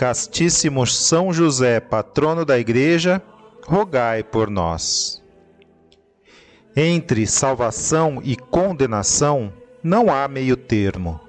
Castíssimo 0.00 0.86
São 0.86 1.30
José, 1.30 1.78
patrono 1.78 2.42
da 2.42 2.58
Igreja, 2.58 3.20
rogai 3.66 4.22
por 4.22 4.48
nós. 4.48 5.22
Entre 6.74 7.26
salvação 7.26 8.18
e 8.24 8.34
condenação 8.34 9.52
não 9.82 10.10
há 10.10 10.26
meio-termo. 10.26 11.20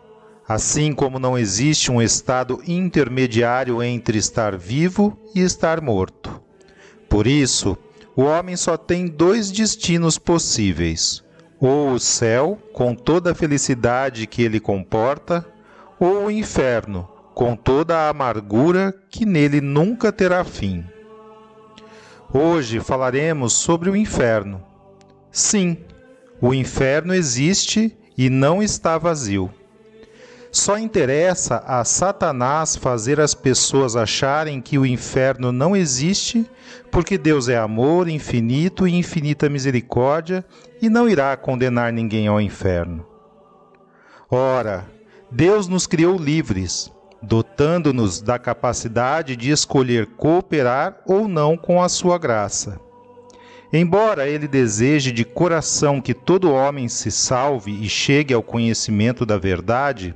Assim 0.48 0.94
como 0.94 1.20
não 1.20 1.38
existe 1.38 1.92
um 1.92 2.02
estado 2.02 2.64
intermediário 2.66 3.84
entre 3.84 4.18
estar 4.18 4.56
vivo 4.56 5.20
e 5.36 5.42
estar 5.42 5.81
morto. 5.81 6.42
Por 7.09 7.28
isso, 7.28 7.78
o 8.16 8.22
homem 8.22 8.56
só 8.56 8.78
tem 8.78 9.06
dois 9.06 9.52
destinos 9.52 10.18
possíveis: 10.18 11.22
ou 11.59 11.92
o 11.92 12.00
céu, 12.00 12.58
com 12.72 12.96
toda 12.96 13.34
a 13.34 13.36
felicidade 13.36 14.26
que 14.28 14.42
ele 14.42 14.62
comporta, 14.62 15.46
ou 16.00 16.28
o 16.28 16.31
inferno, 16.31 17.11
com 17.34 17.56
toda 17.56 17.98
a 17.98 18.10
amargura 18.10 18.94
que 19.10 19.26
nele 19.26 19.62
nunca 19.62 20.12
terá 20.12 20.44
fim. 20.44 20.86
Hoje 22.34 22.80
falaremos 22.80 23.54
sobre 23.54 23.90
o 23.90 23.96
inferno. 23.96 24.64
Sim, 25.32 25.78
o 26.42 26.54
inferno 26.54 27.14
existe 27.14 27.98
e 28.18 28.30
não 28.30 28.62
está 28.62 28.98
vazio. 28.98 29.52
Só 30.52 30.78
interessa 30.78 31.64
a 31.66 31.84
Satanás 31.86 32.76
fazer 32.76 33.22
as 33.22 33.34
pessoas 33.34 33.96
acharem 33.96 34.62
que 34.62 34.78
o 34.78 34.86
inferno 34.86 35.50
não 35.52 35.74
existe, 35.76 36.46
porque 36.92 37.18
Deus 37.18 37.48
é 37.48 37.58
amor 37.58 38.09
infinito 38.09 38.86
e 38.86 38.94
infinita 38.94 39.50
misericórdia 39.50 40.44
e 40.82 40.90
não 40.90 41.08
irá 41.08 41.38
condenar 41.38 41.94
ninguém 41.94 42.28
ao 42.28 42.42
inferno. 42.42 43.06
Ora, 44.30 44.86
Deus 45.32 45.70
nos 45.70 45.88
criou 45.88 46.18
livres 46.18 46.92
dotando-nos 47.22 48.22
da 48.22 48.40
capacidade 48.40 49.36
de 49.36 49.52
escolher 49.52 50.08
cooperar 50.18 51.02
ou 51.06 51.28
não 51.28 51.56
com 51.56 51.82
a 51.82 51.88
sua 51.88 52.18
graça. 52.18 52.80
Embora 53.72 54.28
ele 54.28 54.48
deseje 54.48 55.12
de 55.12 55.24
coração 55.24 56.02
que 56.02 56.14
todo 56.14 56.52
homem 56.52 56.90
se 56.90 57.10
salve 57.10 57.72
e 57.72 57.88
chegue 57.88 58.34
ao 58.34 58.44
conhecimento 58.44 59.26
da 59.26 59.38
verdade, 59.38 60.14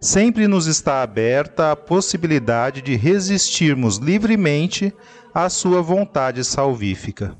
sempre 0.00 0.46
nos 0.46 0.66
está 0.66 1.02
aberta 1.02 1.72
a 1.72 1.76
possibilidade 1.76 2.80
de 2.80 2.94
resistirmos 2.94 3.96
livremente 3.96 4.94
à 5.34 5.48
sua 5.48 5.82
vontade 5.82 6.44
salvífica. 6.44 7.36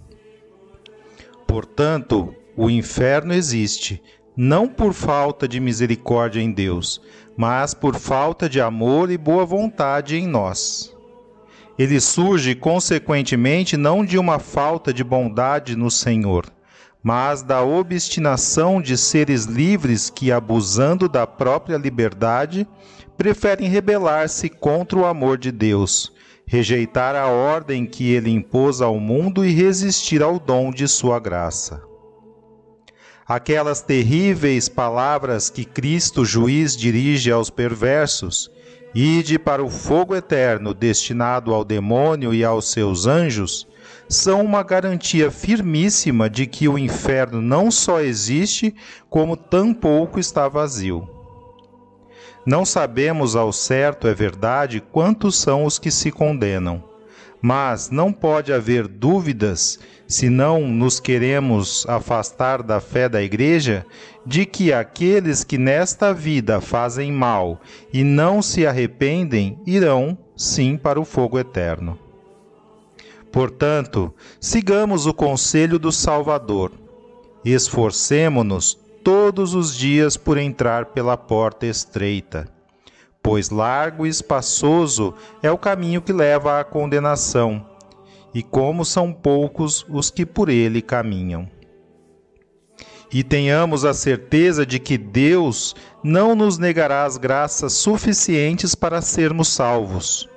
Portanto, 1.47 2.34
o 2.56 2.69
inferno 2.69 3.33
existe, 3.33 4.03
não 4.37 4.66
por 4.66 4.94
falta 4.94 5.47
de 5.47 5.60
misericórdia 5.60 6.41
em 6.41 6.50
Deus, 6.50 7.00
mas 7.37 7.75
por 7.75 7.97
falta 7.97 8.48
de 8.48 8.60
amor 8.60 9.10
e 9.10 9.19
boa 9.19 9.44
vontade 9.44 10.16
em 10.16 10.26
nós. 10.26 10.94
Ele 11.78 12.00
surge, 12.00 12.54
consequentemente, 12.54 13.76
não 13.76 14.04
de 14.04 14.19
uma 14.19 14.38
falta 14.38 14.92
de 14.92 15.04
bondade 15.04 15.76
no 15.76 15.91
Senhor, 15.91 16.47
mas 17.03 17.42
da 17.42 17.62
obstinação 17.62 18.81
de 18.81 18.97
seres 18.97 19.44
livres 19.44 20.09
que, 20.09 20.32
abusando 20.32 21.09
da 21.09 21.26
própria 21.26 21.76
liberdade, 21.76 22.66
preferem 23.16 23.69
rebelar-se 23.69 24.48
contra 24.48 24.98
o 24.98 25.04
amor 25.04 25.37
de 25.37 25.53
Deus, 25.53 26.12
rejeitar 26.47 27.15
a 27.16 27.26
ordem 27.26 27.84
que 27.84 28.12
ele 28.12 28.31
impôs 28.31 28.81
ao 28.81 28.98
mundo 28.98 29.44
e 29.44 29.53
resistir 29.53 30.22
ao 30.22 30.38
dom 30.38 30.71
de 30.71 30.88
sua 30.88 31.19
graça 31.19 31.91
aquelas 33.27 33.81
terríveis 33.81 34.69
palavras 34.69 35.49
que 35.50 35.65
Cristo 35.65 36.25
juiz 36.25 36.77
dirige 36.77 37.31
aos 37.31 37.50
perversos: 37.50 38.50
Ide 38.94 39.38
para 39.38 39.65
o 39.65 39.71
fogo 39.71 40.15
eterno 40.15 40.75
destinado 40.75 41.55
ao 41.55 41.65
demônio 41.65 42.34
e 42.34 42.44
aos 42.44 42.71
seus 42.71 43.06
anjos, 43.06 43.66
são 44.09 44.43
uma 44.43 44.62
garantia 44.62 45.31
firmíssima 45.31 46.28
de 46.28 46.47
que 46.47 46.69
o 46.69 46.77
inferno 46.77 47.41
não 47.41 47.71
só 47.71 48.00
existe, 48.00 48.75
como 49.09 49.37
tampouco 49.37 50.21
está 50.21 50.49
vazio. 50.49 51.09
Não 52.44 52.65
sabemos 52.65 53.37
ao 53.37 53.53
certo, 53.53 54.09
é 54.09 54.12
verdade, 54.12 54.81
quantos 54.81 55.37
são 55.37 55.65
os 55.65 55.78
que 55.78 55.91
se 55.91 56.10
condenam. 56.10 56.83
Mas 57.41 57.89
não 57.89 58.12
pode 58.12 58.53
haver 58.53 58.87
dúvidas, 58.87 59.78
se 60.12 60.28
não 60.28 60.69
nos 60.69 61.00
queremos 61.00 61.87
afastar 61.89 62.62
da 62.62 62.81
fé 62.81 63.09
da 63.09 63.23
Igreja, 63.23 63.87
de 64.27 64.45
que 64.45 64.71
aqueles 64.71 65.43
que 65.43 65.56
nesta 65.56 66.12
vida 66.12 66.61
fazem 66.61 67.11
mal 67.11 67.59
e 67.91 68.05
não 68.05 68.43
se 68.43 68.67
arrependem 68.67 69.59
irão, 69.67 70.19
sim, 70.37 70.77
para 70.77 71.01
o 71.01 71.05
fogo 71.06 71.39
eterno. 71.39 71.99
Portanto, 73.33 74.12
sigamos 74.39 75.06
o 75.06 75.15
conselho 75.15 75.78
do 75.78 75.91
Salvador. 75.91 76.71
Esforcemo-nos 77.43 78.78
todos 79.03 79.55
os 79.55 79.75
dias 79.75 80.19
por 80.19 80.37
entrar 80.37 80.87
pela 80.87 81.17
porta 81.17 81.65
estreita 81.65 82.53
pois 83.22 83.51
largo 83.51 84.05
e 84.05 84.09
espaçoso 84.09 85.15
é 85.43 85.51
o 85.51 85.56
caminho 85.56 86.03
que 86.03 86.12
leva 86.12 86.59
à 86.59 86.65
condenação, 86.65 87.65
e 88.34 88.43
como 88.43 88.84
são 88.84 89.12
poucos 89.12 89.84
os 89.88 90.10
que 90.10 90.25
por 90.25 90.48
ele 90.48 90.81
caminham. 90.81 91.48
E 93.12 93.22
tenhamos 93.22 93.84
a 93.84 93.93
certeza 93.93 94.65
de 94.65 94.78
que 94.78 94.97
Deus 94.97 95.76
não 96.03 96.34
nos 96.34 96.56
negará 96.56 97.04
as 97.04 97.19
graças 97.19 97.75
suficientes 97.75 98.75
para 98.75 99.03
sermos 99.03 99.48
salvos. 99.48 100.28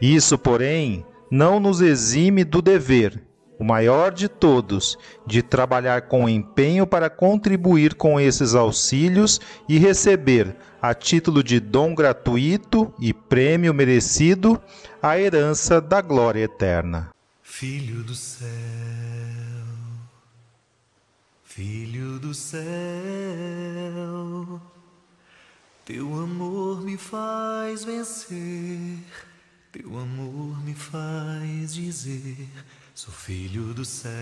Isso, 0.00 0.36
porém, 0.36 1.06
não 1.30 1.60
nos 1.60 1.80
exime 1.80 2.42
do 2.42 2.60
dever, 2.60 3.22
o 3.58 3.64
maior 3.64 4.12
de 4.12 4.28
todos, 4.28 4.96
de 5.26 5.42
trabalhar 5.42 6.02
com 6.02 6.28
empenho 6.28 6.86
para 6.86 7.10
contribuir 7.10 7.94
com 7.94 8.18
esses 8.18 8.54
auxílios 8.54 9.40
e 9.68 9.78
receber, 9.78 10.56
a 10.80 10.94
título 10.94 11.42
de 11.42 11.58
dom 11.58 11.94
gratuito 11.94 12.92
e 13.00 13.12
prêmio 13.12 13.74
merecido, 13.74 14.60
a 15.02 15.18
herança 15.18 15.80
da 15.80 16.00
glória 16.00 16.44
eterna. 16.44 17.10
Filho 17.58 18.04
do 18.04 18.14
céu, 18.14 18.46
Filho 21.42 22.20
do 22.20 22.32
céu, 22.32 22.62
teu 25.84 26.06
amor 26.20 26.82
me 26.82 26.96
faz 26.96 27.82
vencer, 27.82 29.00
teu 29.72 29.98
amor 29.98 30.62
me 30.64 30.72
faz 30.72 31.74
dizer: 31.74 32.48
sou 32.94 33.12
filho 33.12 33.74
do 33.74 33.84
céu, 33.84 34.12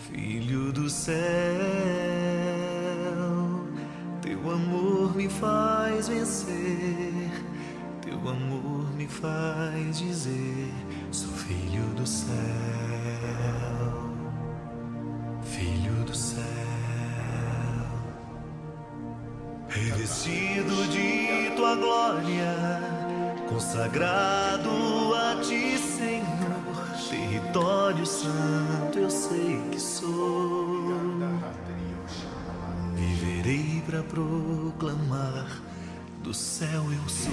Filho 0.00 0.72
do 0.72 0.90
céu. 0.90 1.22
Teu 4.20 4.50
amor 4.50 5.14
me 5.14 5.28
faz 5.28 6.08
vencer, 6.08 7.30
teu 8.12 8.28
amor 8.28 8.92
me 8.94 9.08
faz 9.08 9.98
dizer: 9.98 10.70
sou 11.10 11.32
filho 11.32 11.84
do 11.94 12.06
céu, 12.06 12.32
filho 15.42 16.04
do 16.04 16.14
céu, 16.14 16.42
revestido 19.68 20.86
de 20.88 21.56
tua 21.56 21.74
glória, 21.74 22.54
consagrado 23.48 24.68
a 25.14 25.40
ti, 25.42 25.78
Senhor. 25.78 26.52
Território 27.08 28.06
santo 28.06 28.98
eu 28.98 29.10
sei 29.10 29.60
que 29.70 29.80
sou. 29.80 30.82
Viverei 32.94 33.82
para 33.86 34.02
proclamar 34.02 35.71
do 36.32 36.36
céu 36.36 36.84
eu 36.90 37.08
sou. 37.10 37.30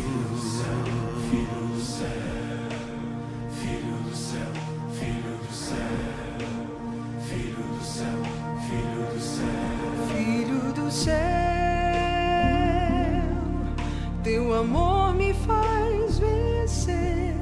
Filho 1.30 1.68
do 1.70 1.80
céu, 1.80 2.10
filho 3.56 3.96
do 4.04 4.14
céu, 4.14 4.52
filho 4.92 5.38
do 5.38 5.54
céu, 5.56 5.88
filho 7.24 7.64
do 7.64 7.82
céu, 7.82 8.20
filho 8.68 9.06
do 9.08 9.22
céu, 9.22 9.48
filho 10.12 10.74
do 10.74 10.92
céu. 10.92 11.16
Teu 14.22 14.54
amor 14.54 15.16
me 15.16 15.34
faz 15.34 16.20
vencer, 16.20 17.36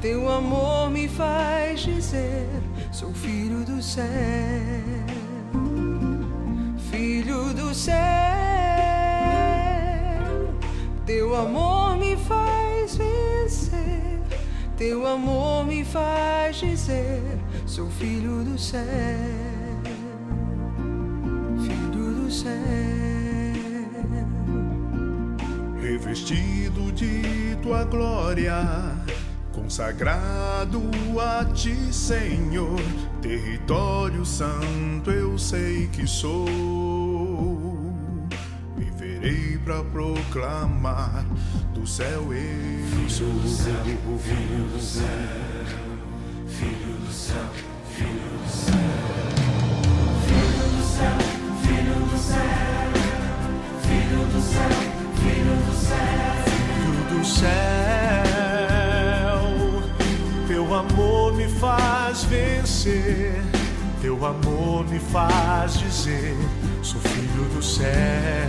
teu 0.00 0.28
amor 0.28 0.90
me 0.90 1.06
faz 1.06 1.82
dizer: 1.82 2.48
sou 2.90 3.14
filho 3.14 3.64
do 3.64 3.80
céu, 3.80 4.04
amor 11.46 11.96
me 11.96 12.16
faz 12.16 12.96
vencer, 12.96 14.20
teu 14.76 15.06
amor 15.06 15.64
me 15.64 15.84
faz 15.84 16.56
dizer: 16.56 17.38
sou 17.66 17.88
filho 17.88 18.42
do 18.42 18.58
céu, 18.58 18.82
filho 21.62 22.14
do 22.14 22.30
céu. 22.30 22.52
Revestido 25.80 26.90
de 26.92 27.56
tua 27.62 27.84
glória, 27.84 28.96
consagrado 29.52 30.82
a 31.20 31.44
ti, 31.44 31.76
Senhor, 31.92 32.80
território 33.22 34.26
santo 34.26 35.12
eu 35.12 35.38
sei 35.38 35.86
que 35.92 36.08
sou 36.08 37.06
pra 39.66 39.82
proclamar 39.82 41.26
do 41.74 41.84
céu 41.84 42.32
eu 42.32 43.10
sou. 43.10 43.26
Filho 43.26 43.40
do 43.40 43.48
céu, 43.48 43.74
filho 44.20 44.64
do 44.68 44.80
céu, 44.80 45.04
filho 46.46 46.94
do 47.04 47.12
céu, 47.12 47.50
filho 47.90 48.38
do 48.38 48.48
céu. 48.48 48.76
Filho 50.22 50.68
do 50.70 50.82
céu, 50.86 51.18
filho 51.64 51.98
do 52.06 52.16
céu, 52.16 52.92
filho 53.82 54.22
do 54.32 54.40
céu, 54.40 54.70
filho 55.16 55.56
do 55.66 55.74
céu. 55.74 56.36
Filho 56.76 57.04
do 57.18 57.24
céu, 57.26 57.50
teu 60.46 60.62
amor 60.74 61.34
me 61.34 61.48
faz 61.48 62.22
vencer. 62.22 63.42
Teu 64.00 64.24
amor 64.24 64.86
me 64.88 65.00
faz 65.00 65.76
dizer, 65.80 66.36
sou 66.82 67.00
filho 67.00 67.48
do 67.52 67.60
céu. 67.60 68.45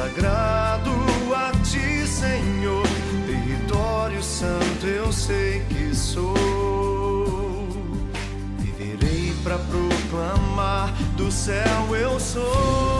Consagrado 0.00 0.90
a 1.34 1.52
ti, 1.62 2.06
Senhor, 2.06 2.86
território 3.26 4.22
santo 4.22 4.86
eu 4.86 5.12
sei 5.12 5.60
que 5.68 5.94
sou 5.94 6.34
para 9.44 9.58
proclamar 9.58 10.92
do 11.16 11.30
céu 11.32 11.96
eu 11.96 12.20
sou. 12.20 12.99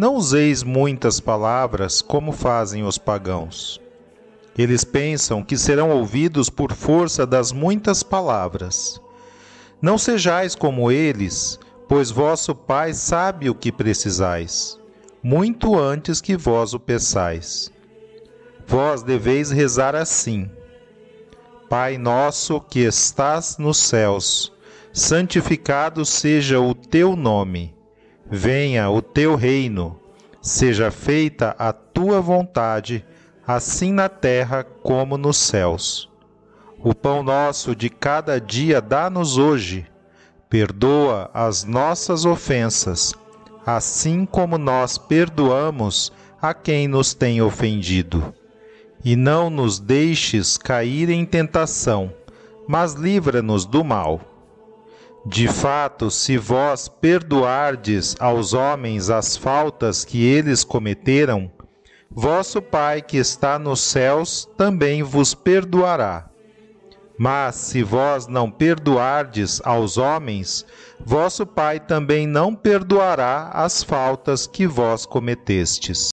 não 0.00 0.14
useis 0.14 0.62
muitas 0.62 1.20
palavras 1.20 2.00
como 2.00 2.32
fazem 2.32 2.82
os 2.84 2.96
pagãos. 2.96 3.78
Eles 4.56 4.82
pensam 4.82 5.42
que 5.44 5.58
serão 5.58 5.90
ouvidos 5.90 6.48
por 6.48 6.72
força 6.72 7.26
das 7.26 7.52
muitas 7.52 8.02
palavras. 8.02 8.98
Não 9.78 9.98
sejais 9.98 10.54
como 10.54 10.90
eles, 10.90 11.60
pois 11.86 12.10
vosso 12.10 12.54
Pai 12.54 12.94
sabe 12.94 13.50
o 13.50 13.54
que 13.54 13.70
precisais, 13.70 14.80
muito 15.22 15.78
antes 15.78 16.18
que 16.22 16.34
vós 16.34 16.72
o 16.72 16.80
peçais. 16.80 17.70
Vós 18.66 19.02
deveis 19.02 19.50
rezar 19.50 19.94
assim: 19.94 20.50
Pai 21.68 21.98
nosso 21.98 22.58
que 22.58 22.80
estás 22.80 23.58
nos 23.58 23.76
céus, 23.76 24.50
santificado 24.94 26.06
seja 26.06 26.58
o 26.58 26.74
teu 26.74 27.14
nome. 27.14 27.78
Venha 28.30 28.88
o 28.88 29.02
teu 29.02 29.34
reino. 29.34 29.98
Seja 30.40 30.90
feita 30.90 31.54
a 31.58 31.72
tua 31.72 32.20
vontade, 32.20 33.04
assim 33.46 33.92
na 33.92 34.08
terra 34.08 34.64
como 34.64 35.18
nos 35.18 35.36
céus. 35.36 36.08
O 36.78 36.94
pão 36.94 37.22
nosso 37.22 37.74
de 37.74 37.90
cada 37.90 38.40
dia 38.40 38.80
dá-nos 38.80 39.36
hoje. 39.36 39.86
Perdoa 40.48 41.30
as 41.34 41.64
nossas 41.64 42.24
ofensas, 42.24 43.14
assim 43.66 44.24
como 44.24 44.56
nós 44.56 44.96
perdoamos 44.96 46.12
a 46.40 46.54
quem 46.54 46.88
nos 46.88 47.12
tem 47.12 47.42
ofendido. 47.42 48.32
e 49.04 49.16
não 49.16 49.48
nos 49.48 49.78
deixes 49.78 50.58
cair 50.58 51.08
em 51.08 51.24
tentação, 51.24 52.12
mas 52.68 52.94
livra-nos 52.94 53.64
do 53.64 53.82
mal. 53.82 54.20
De 55.24 55.46
fato, 55.46 56.10
se 56.10 56.38
vós 56.38 56.88
perdoardes 56.88 58.16
aos 58.18 58.54
homens 58.54 59.10
as 59.10 59.36
faltas 59.36 60.02
que 60.02 60.24
eles 60.24 60.64
cometeram, 60.64 61.50
vosso 62.10 62.62
Pai 62.62 63.02
que 63.02 63.18
está 63.18 63.58
nos 63.58 63.80
céus 63.80 64.48
também 64.56 65.02
vos 65.02 65.34
perdoará. 65.34 66.26
Mas 67.18 67.56
se 67.56 67.82
vós 67.82 68.26
não 68.26 68.50
perdoardes 68.50 69.60
aos 69.62 69.98
homens, 69.98 70.64
vosso 71.04 71.44
Pai 71.44 71.78
também 71.78 72.26
não 72.26 72.54
perdoará 72.54 73.50
as 73.52 73.82
faltas 73.82 74.46
que 74.46 74.66
vós 74.66 75.04
cometestes. 75.04 76.08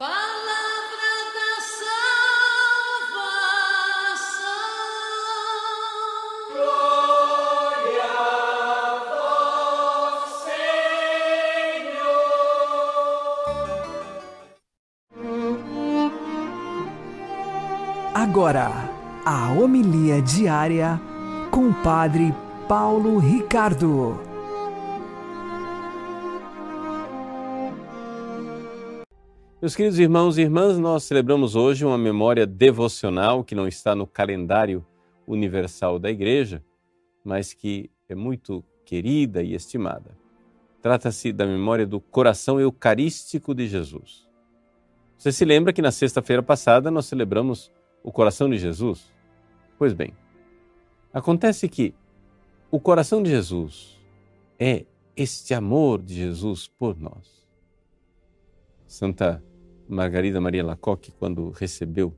Agora, 18.38 18.70
a 19.26 19.52
homilia 19.52 20.22
diária 20.22 21.02
com 21.50 21.70
o 21.70 21.74
Padre 21.82 22.32
Paulo 22.68 23.18
Ricardo. 23.18 24.16
Meus 29.60 29.76
queridos 29.76 29.98
irmãos 29.98 30.38
e 30.38 30.42
irmãs, 30.42 30.78
nós 30.78 31.06
celebramos 31.06 31.56
hoje 31.56 31.84
uma 31.84 31.98
memória 31.98 32.46
devocional 32.46 33.44
que 33.44 33.56
não 33.56 33.68
está 33.68 33.96
no 33.96 34.06
calendário 34.06 34.86
universal 35.26 35.98
da 35.98 36.12
Igreja, 36.12 36.64
mas 37.26 37.54
que 37.54 37.90
é 38.08 38.14
muito 38.14 38.64
querida 38.86 39.42
e 39.42 39.56
estimada. 39.56 40.16
Trata-se 40.80 41.34
da 41.34 41.48
memória 41.48 41.88
do 41.88 42.00
coração 42.00 42.60
eucarístico 42.60 43.56
de 43.56 43.68
Jesus. 43.68 44.28
Você 45.18 45.32
se 45.32 45.44
lembra 45.44 45.74
que 45.74 45.82
na 45.82 45.92
sexta-feira 45.92 46.44
passada 46.44 46.92
nós 46.92 47.08
celebramos 47.08 47.76
o 48.08 48.12
coração 48.14 48.50
de 48.50 48.58
Jesus? 48.58 49.12
Pois 49.78 49.92
bem, 49.92 50.14
acontece 51.14 51.68
que 51.68 51.94
o 52.72 52.80
coração 52.80 53.22
de 53.22 53.30
Jesus 53.30 54.00
é 54.58 54.86
este 55.14 55.54
amor 55.54 56.02
de 56.02 56.16
Jesus 56.16 56.70
por 56.70 56.98
nós. 56.98 57.46
Santa 58.88 59.44
Margarida 59.90 60.40
Maria 60.40 60.64
Lacoque, 60.64 61.12
quando 61.12 61.50
recebeu 61.50 62.18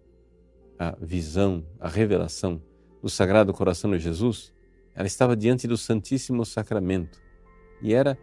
a 0.78 0.96
visão, 1.02 1.66
a 1.80 1.90
revelação 1.90 2.62
do 3.02 3.10
Sagrado 3.10 3.52
Coração 3.52 3.90
de 3.90 3.98
Jesus, 3.98 4.54
ela 4.94 5.08
estava 5.08 5.36
diante 5.36 5.68
do 5.68 5.76
Santíssimo 5.76 6.46
Sacramento 6.46 7.20
e 7.82 7.96
era 7.96 8.16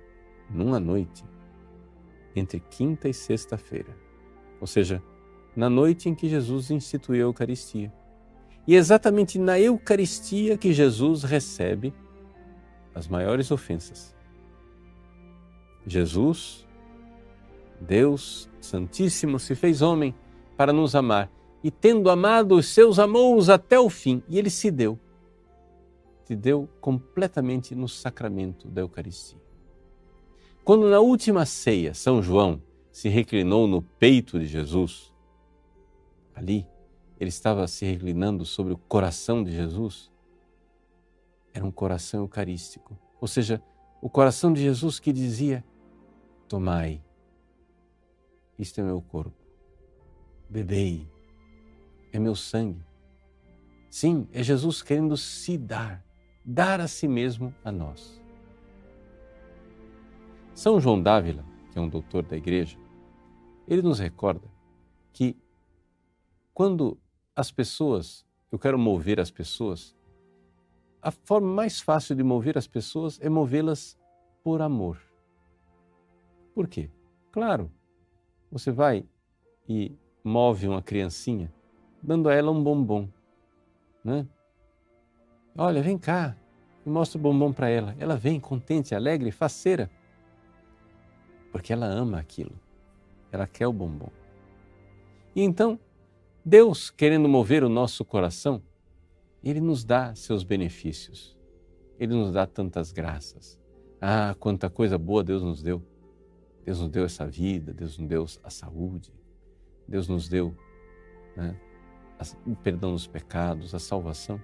numa 0.49 0.79
noite, 0.79 1.25
entre 2.37 2.61
quinta 2.61 3.09
e 3.09 3.13
sexta-feira, 3.13 3.93
ou 4.61 4.69
seja, 4.69 5.03
na 5.57 5.71
noite 5.71 6.09
em 6.09 6.15
que 6.15 6.29
Jesus 6.29 6.71
instituiu 6.71 7.27
a 7.27 7.29
Eucaristia. 7.29 7.91
E 8.67 8.75
é 8.75 8.79
exatamente 8.79 9.39
na 9.39 9.59
Eucaristia 9.59 10.59
que 10.59 10.73
Jesus 10.73 11.23
recebe 11.23 11.95
as 12.95 13.09
maiores 13.09 13.51
ofensas. 13.51 14.15
Jesus, 15.87 16.67
Deus 17.81 18.51
Santíssimo, 18.61 19.39
se 19.39 19.55
fez 19.55 19.81
homem 19.81 20.15
para 20.57 20.73
nos 20.73 20.95
amar 20.95 21.31
e, 21.63 21.71
tendo 21.71 22.11
amado 22.11 22.57
os 22.57 22.67
seus, 22.67 22.99
amou-os 22.99 23.49
até 23.49 23.79
o 23.79 23.89
fim. 23.89 24.23
E 24.29 24.39
ele 24.39 24.51
se 24.51 24.71
deu, 24.71 24.99
se 26.25 26.35
deu 26.35 26.69
completamente 26.81 27.75
no 27.75 27.89
sacramento 27.89 28.69
da 28.69 28.83
Eucaristia. 28.83 29.39
Quando 30.65 30.91
na 30.91 30.99
última 30.99 31.47
ceia 31.47 31.95
São 31.95 32.21
João 32.21 32.61
se 32.91 33.09
reclinou 33.09 33.69
no 33.69 33.81
peito 33.81 34.41
de 34.41 34.47
Jesus, 34.47 35.15
ali, 36.37 36.69
ele 37.19 37.31
estava 37.31 37.67
se 37.67 37.87
reclinando 37.87 38.45
sobre 38.45 38.75
o 38.75 38.77
coração 38.77 39.43
de 39.43 39.51
Jesus. 39.51 40.13
Era 41.53 41.65
um 41.65 41.71
coração 41.71 42.21
eucarístico, 42.21 42.97
ou 43.19 43.27
seja, 43.27 43.63
o 44.03 44.11
coração 44.11 44.53
de 44.53 44.61
Jesus 44.61 45.01
que 45.01 45.13
dizia: 45.13 45.65
Tomai, 46.47 47.03
isto 48.59 48.79
é 48.79 48.85
meu 48.85 49.01
corpo, 49.01 49.35
bebei, 50.49 51.09
é 52.13 52.19
meu 52.19 52.37
sangue. 52.37 52.85
Sim, 53.89 54.29
é 54.31 54.43
Jesus 54.43 54.83
querendo 54.83 55.17
se 55.17 55.57
dar, 55.57 56.05
dar 56.45 56.81
a 56.81 56.87
si 56.87 57.09
mesmo 57.09 57.55
a 57.65 57.73
nós. 57.73 58.21
São 60.55 60.79
João 60.79 61.03
Dávila, 61.03 61.45
que 61.73 61.79
é 61.79 61.81
um 61.81 61.89
doutor 61.89 62.23
da 62.25 62.37
igreja, 62.37 62.79
ele 63.67 63.81
nos 63.81 63.99
recorda 63.99 64.47
que 65.13 65.37
quando 66.57 66.99
as 67.37 67.51
pessoas, 67.53 68.25
eu 68.51 68.59
quero 68.59 68.79
mover 68.79 69.21
as 69.21 69.31
pessoas, 69.31 69.95
a 71.03 71.11
forma 71.11 71.47
mais 71.47 71.83
fácil 71.83 72.17
de 72.17 72.23
mover 72.23 72.57
as 72.57 72.67
pessoas 72.67 73.21
é 73.21 73.29
movê-las 73.29 73.95
por 74.43 74.63
amor. 74.63 74.99
Por 76.55 76.67
quê? 76.67 76.89
Claro, 77.31 77.71
você 78.51 78.71
vai 78.71 79.05
e 79.69 79.95
move 80.25 80.67
uma 80.67 80.81
criancinha 80.81 81.53
dando 82.03 82.27
a 82.27 82.35
ela 82.35 82.51
um 82.51 82.65
bombom, 82.65 83.07
né? 84.03 84.27
Olha, 85.59 85.83
vem 85.83 85.99
cá, 85.99 86.35
e 86.87 86.89
mostra 86.89 87.19
o 87.19 87.21
bombom 87.21 87.53
para 87.53 87.69
ela. 87.69 87.95
Ela 87.99 88.17
vem 88.17 88.41
contente, 88.41 88.95
alegre, 88.95 89.31
faceira, 89.31 89.91
porque 91.53 91.71
ela 91.71 91.85
ama 91.85 92.19
aquilo. 92.19 92.59
Ela 93.31 93.47
quer 93.47 93.67
o 93.67 93.75
bombom. 93.75 94.09
E 95.35 95.43
então 95.43 95.79
Deus, 96.49 96.91
querendo 96.91 97.29
mover 97.29 97.65
o 97.65 97.69
nosso 97.69 98.05
coração, 98.05 98.63
Ele 99.43 99.61
nos 99.61 99.85
dá 99.85 100.15
seus 100.15 100.45
benefícios. 100.45 101.37
Ele 101.99 102.15
nos 102.15 102.33
dá 102.33 102.47
tantas 102.47 102.93
graças. 102.93 103.59
Ah, 104.01 104.33
quanta 104.39 104.71
coisa 104.71 104.97
boa 104.97 105.25
Deus 105.25 105.43
nos 105.43 105.61
deu. 105.61 105.83
Deus 106.65 106.81
nos 106.81 106.89
deu 106.89 107.05
essa 107.05 107.27
vida, 107.27 107.75
Deus 107.75 107.99
nos 107.99 108.09
deu 108.09 108.27
a 108.45 108.51
saúde, 108.51 109.13
Deus 109.89 110.07
nos 110.07 110.29
deu 110.29 110.57
né, 111.37 111.57
o 112.47 112.55
perdão 112.55 112.93
dos 112.93 113.09
pecados, 113.09 113.75
a 113.75 113.81
salvação. 113.81 114.41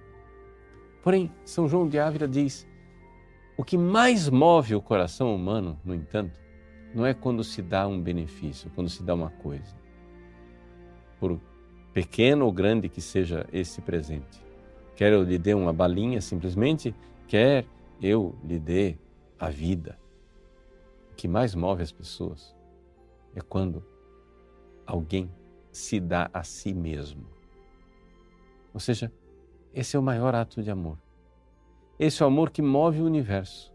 Porém, 1.01 1.31
São 1.45 1.69
João 1.69 1.87
de 1.87 1.99
Ávila 1.99 2.27
diz: 2.27 2.67
o 3.55 3.63
que 3.63 3.77
mais 3.77 4.27
move 4.27 4.75
o 4.75 4.81
coração 4.81 5.33
humano, 5.33 5.79
no 5.85 5.95
entanto, 5.95 6.37
não 6.93 7.05
é 7.05 7.13
quando 7.13 7.45
se 7.45 7.61
dá 7.61 7.87
um 7.87 8.01
benefício, 8.01 8.69
quando 8.75 8.89
se 8.89 9.01
dá 9.03 9.13
uma 9.13 9.29
coisa. 9.29 9.73
Por 11.17 11.39
pequeno 11.93 12.45
ou 12.45 12.51
grande 12.51 12.89
que 12.89 12.99
seja 12.99 13.47
esse 13.53 13.81
presente. 13.81 14.43
Quer 14.95 15.13
eu 15.13 15.23
lhe 15.23 15.37
dê 15.37 15.53
uma 15.53 15.71
balinha 15.71 16.19
simplesmente, 16.21 16.93
quer 17.27 17.65
eu 18.01 18.35
lhe 18.43 18.59
dê 18.59 18.97
a 19.39 19.49
vida. 19.49 19.97
O 21.11 21.15
que 21.15 21.27
mais 21.27 21.53
move 21.53 21.83
as 21.83 21.91
pessoas 21.91 22.55
é 23.35 23.41
quando 23.41 23.83
alguém 24.85 25.31
se 25.71 25.99
dá 25.99 26.29
a 26.33 26.43
si 26.43 26.73
mesmo. 26.73 27.25
Ou 28.73 28.79
seja, 28.79 29.11
esse 29.73 29.95
é 29.95 29.99
o 29.99 30.03
maior 30.03 30.35
ato 30.35 30.61
de 30.61 30.71
amor. 30.71 30.97
Esse 31.99 32.21
é 32.21 32.25
o 32.25 32.27
amor 32.27 32.49
que 32.49 32.61
move 32.61 33.01
o 33.01 33.05
universo. 33.05 33.73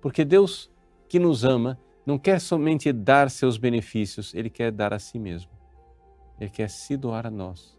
Porque 0.00 0.24
Deus, 0.24 0.70
que 1.08 1.18
nos 1.18 1.44
ama, 1.44 1.78
não 2.06 2.18
quer 2.18 2.40
somente 2.40 2.92
dar 2.92 3.30
seus 3.30 3.58
benefícios, 3.58 4.34
ele 4.34 4.48
quer 4.48 4.72
dar 4.72 4.92
a 4.92 4.98
si 4.98 5.18
mesmo. 5.18 5.59
Ele 6.40 6.48
quer 6.50 6.70
se 6.70 6.96
doar 6.96 7.26
a 7.26 7.30
nós. 7.30 7.78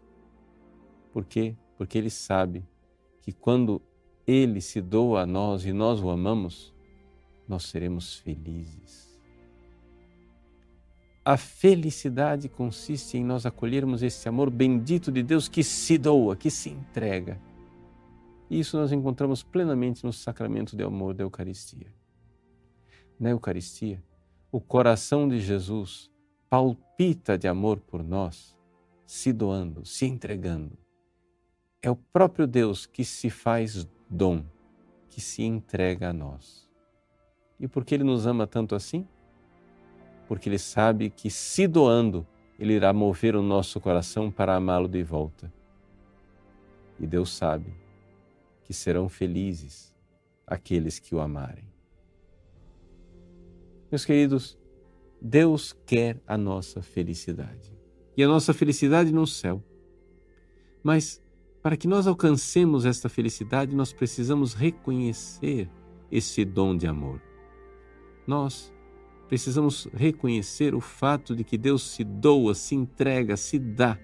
Por 1.12 1.24
quê? 1.24 1.56
Porque 1.76 1.98
Ele 1.98 2.10
sabe 2.10 2.64
que 3.20 3.32
quando 3.32 3.82
Ele 4.24 4.60
se 4.60 4.80
doa 4.80 5.22
a 5.22 5.26
nós 5.26 5.66
e 5.66 5.72
nós 5.72 6.00
o 6.00 6.08
amamos, 6.08 6.72
nós 7.48 7.64
seremos 7.64 8.14
felizes. 8.14 9.20
A 11.24 11.36
felicidade 11.36 12.48
consiste 12.48 13.16
em 13.16 13.24
nós 13.24 13.44
acolhermos 13.44 14.02
esse 14.02 14.28
amor 14.28 14.48
bendito 14.48 15.10
de 15.10 15.22
Deus 15.22 15.48
que 15.48 15.62
se 15.62 15.98
doa, 15.98 16.36
que 16.36 16.50
se 16.50 16.70
entrega. 16.70 17.40
E 18.50 18.60
isso 18.60 18.76
nós 18.76 18.92
encontramos 18.92 19.42
plenamente 19.42 20.04
no 20.04 20.12
sacramento 20.12 20.76
de 20.76 20.82
amor 20.82 21.14
da 21.14 21.24
Eucaristia. 21.24 21.86
Na 23.18 23.30
Eucaristia, 23.30 24.02
o 24.50 24.60
coração 24.60 25.28
de 25.28 25.40
Jesus 25.40 26.11
palpita 26.52 27.38
de 27.38 27.48
amor 27.48 27.80
por 27.80 28.04
nós, 28.04 28.54
se 29.06 29.32
doando, 29.32 29.86
se 29.86 30.04
entregando. 30.04 30.76
É 31.80 31.90
o 31.90 31.96
próprio 31.96 32.46
Deus 32.46 32.84
que 32.84 33.06
se 33.06 33.30
faz 33.30 33.88
dom, 34.06 34.44
que 35.08 35.18
se 35.18 35.42
entrega 35.42 36.10
a 36.10 36.12
nós. 36.12 36.68
E 37.58 37.66
por 37.66 37.86
que 37.86 37.94
ele 37.94 38.04
nos 38.04 38.26
ama 38.26 38.46
tanto 38.46 38.74
assim? 38.74 39.08
Porque 40.28 40.46
ele 40.50 40.58
sabe 40.58 41.08
que 41.08 41.30
se 41.30 41.66
doando, 41.66 42.26
ele 42.58 42.74
irá 42.74 42.92
mover 42.92 43.34
o 43.34 43.40
nosso 43.40 43.80
coração 43.80 44.30
para 44.30 44.54
amá-lo 44.54 44.88
de 44.88 45.02
volta. 45.02 45.50
E 47.00 47.06
Deus 47.06 47.30
sabe 47.34 47.72
que 48.62 48.74
serão 48.74 49.08
felizes 49.08 49.90
aqueles 50.46 50.98
que 50.98 51.14
o 51.14 51.20
amarem. 51.20 51.64
Meus 53.90 54.04
queridos, 54.04 54.60
Deus 55.24 55.72
quer 55.86 56.20
a 56.26 56.36
nossa 56.36 56.82
felicidade. 56.82 57.72
E 58.16 58.24
a 58.24 58.26
nossa 58.28 58.52
felicidade 58.52 59.12
no 59.12 59.24
céu. 59.24 59.62
Mas 60.82 61.22
para 61.62 61.76
que 61.76 61.86
nós 61.86 62.08
alcancemos 62.08 62.84
esta 62.84 63.08
felicidade, 63.08 63.76
nós 63.76 63.92
precisamos 63.92 64.52
reconhecer 64.52 65.70
esse 66.10 66.44
dom 66.44 66.76
de 66.76 66.88
amor. 66.88 67.22
Nós 68.26 68.74
precisamos 69.28 69.86
reconhecer 69.94 70.74
o 70.74 70.80
fato 70.80 71.36
de 71.36 71.44
que 71.44 71.56
Deus 71.56 71.82
se 71.82 72.02
doa, 72.02 72.52
se 72.52 72.74
entrega, 72.74 73.36
se 73.36 73.60
dá. 73.60 73.96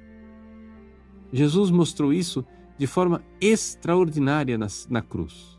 Jesus 1.33 1.69
mostrou 1.69 2.13
isso 2.13 2.47
de 2.79 2.87
forma 2.87 3.25
extraordinária 3.41 4.57
na, 4.57 4.69
na 4.89 5.03
cruz. 5.03 5.59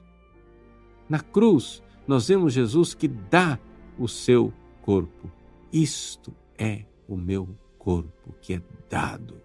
Na 1.09 1.19
cruz, 1.19 1.83
nós 2.07 2.29
vemos 2.29 2.53
Jesus 2.53 2.93
que 2.93 3.09
dá 3.09 3.59
o 3.97 4.07
seu 4.07 4.53
corpo. 4.81 5.38
Isto 5.71 6.33
é 6.57 6.85
o 7.07 7.15
meu 7.15 7.47
corpo 7.77 8.33
que 8.41 8.55
é 8.55 8.61
dado. 8.89 9.39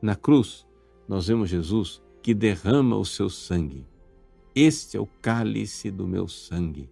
Na 0.00 0.14
cruz, 0.14 0.66
nós 1.08 1.26
vemos 1.28 1.48
Jesus 1.48 2.02
que 2.22 2.34
derrama 2.34 2.96
o 2.96 3.04
seu 3.04 3.30
sangue. 3.30 3.86
Este 4.54 4.96
é 4.96 5.00
o 5.00 5.06
cálice 5.22 5.90
do 5.90 6.06
meu 6.06 6.28
sangue, 6.28 6.90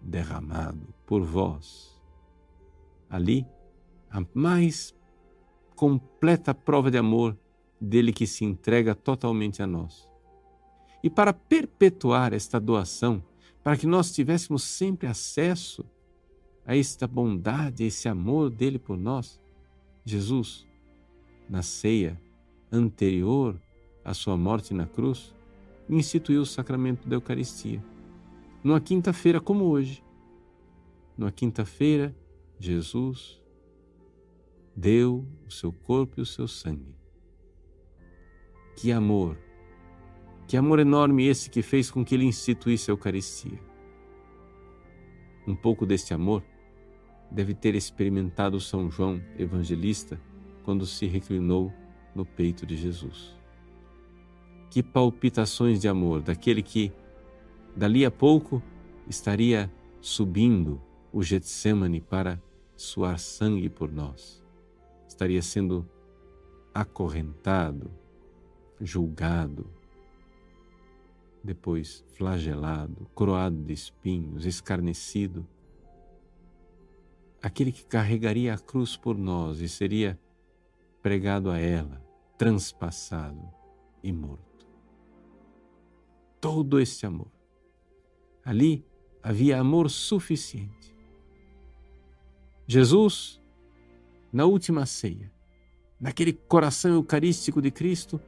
derramado 0.00 0.94
por 1.04 1.22
vós. 1.22 2.00
Ali, 3.08 3.46
a 4.10 4.24
mais 4.32 4.94
completa 5.76 6.54
prova 6.54 6.90
de 6.90 6.96
amor 6.96 7.36
dele 7.80 8.12
que 8.12 8.26
se 8.26 8.44
entrega 8.44 8.94
totalmente 8.94 9.62
a 9.62 9.66
nós. 9.66 10.08
E 11.02 11.10
para 11.10 11.32
perpetuar 11.32 12.32
esta 12.32 12.58
doação, 12.58 13.22
para 13.62 13.76
que 13.76 13.86
nós 13.86 14.12
tivéssemos 14.12 14.62
sempre 14.62 15.06
acesso 15.06 15.84
a 16.70 16.76
esta 16.76 17.04
bondade, 17.04 17.82
a 17.82 17.86
esse 17.88 18.08
amor 18.08 18.48
dele 18.48 18.78
por 18.78 18.96
nós, 18.96 19.40
Jesus, 20.04 20.64
na 21.48 21.62
ceia, 21.62 22.16
anterior 22.70 23.60
à 24.04 24.14
sua 24.14 24.36
morte 24.36 24.72
na 24.72 24.86
cruz, 24.86 25.34
instituiu 25.88 26.42
o 26.42 26.46
sacramento 26.46 27.08
da 27.08 27.16
Eucaristia. 27.16 27.82
Numa 28.62 28.80
quinta-feira 28.80 29.40
como 29.40 29.64
hoje, 29.64 30.00
numa 31.18 31.32
quinta-feira, 31.32 32.14
Jesus 32.56 33.42
deu 34.76 35.26
o 35.48 35.50
seu 35.50 35.72
corpo 35.72 36.20
e 36.20 36.22
o 36.22 36.26
seu 36.26 36.46
sangue. 36.46 36.94
Que 38.76 38.92
amor! 38.92 39.36
Que 40.46 40.56
amor 40.56 40.78
enorme 40.78 41.26
esse 41.26 41.50
que 41.50 41.62
fez 41.62 41.90
com 41.90 42.04
que 42.04 42.14
ele 42.14 42.26
instituísse 42.26 42.92
a 42.92 42.92
Eucaristia. 42.92 43.58
Um 45.48 45.56
pouco 45.56 45.84
deste 45.84 46.14
amor 46.14 46.44
deve 47.30 47.54
ter 47.54 47.74
experimentado 47.74 48.60
São 48.60 48.90
João 48.90 49.22
Evangelista 49.38 50.20
quando 50.64 50.84
se 50.86 51.06
reclinou 51.06 51.72
no 52.14 52.24
peito 52.24 52.66
de 52.66 52.76
Jesus. 52.76 53.36
Que 54.70 54.82
palpitações 54.82 55.80
de 55.80 55.88
amor 55.88 56.22
daquele 56.22 56.62
que, 56.62 56.92
dali 57.76 58.04
a 58.04 58.10
pouco, 58.10 58.62
estaria 59.08 59.70
subindo 60.00 60.80
o 61.12 61.22
Getsemane 61.22 62.00
para 62.00 62.40
suar 62.76 63.18
sangue 63.18 63.68
por 63.68 63.90
nós. 63.92 64.42
Estaria 65.08 65.42
sendo 65.42 65.88
acorrentado, 66.72 67.90
julgado, 68.80 69.66
depois 71.42 72.04
flagelado, 72.14 73.08
coroado 73.14 73.56
de 73.62 73.72
espinhos, 73.72 74.44
escarnecido. 74.44 75.46
Aquele 77.42 77.72
que 77.72 77.84
carregaria 77.84 78.54
a 78.54 78.58
cruz 78.58 78.96
por 78.96 79.16
nós 79.16 79.60
e 79.60 79.68
seria 79.68 80.18
pregado 81.02 81.50
a 81.50 81.58
ela, 81.58 82.04
transpassado 82.36 83.48
e 84.02 84.12
morto. 84.12 84.66
Todo 86.40 86.78
esse 86.78 87.06
amor. 87.06 87.30
Ali 88.44 88.84
havia 89.22 89.58
amor 89.60 89.90
suficiente. 89.90 90.94
Jesus, 92.66 93.40
na 94.32 94.44
última 94.44 94.86
ceia, 94.86 95.32
naquele 95.98 96.32
coração 96.32 96.92
eucarístico 96.92 97.60
de 97.60 97.70
Cristo, 97.70 98.20